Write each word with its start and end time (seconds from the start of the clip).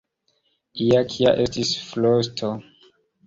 Ja 0.83 1.01
kia 1.15 1.33
estis 1.45 1.73
frosto. 1.91 2.53